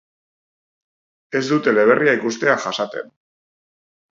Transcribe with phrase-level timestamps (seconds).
[1.39, 3.15] Ez du teleberria ikustea jasaten.